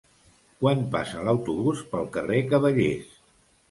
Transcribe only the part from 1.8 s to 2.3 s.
pel